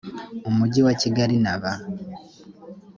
umujyi 0.49 0.81
wa 0.87 0.93
kigali 1.01 1.35
na 1.45 1.55
ba 1.61 1.71